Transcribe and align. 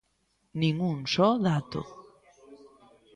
Nin 0.59 0.75
un 0.91 0.97
só 1.13 1.29
dato. 1.47 1.81